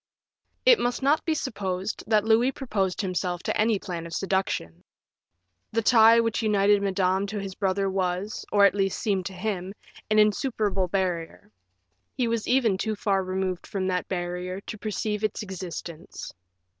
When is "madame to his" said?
6.81-7.53